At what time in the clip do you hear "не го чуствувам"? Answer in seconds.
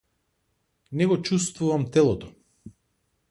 1.01-1.85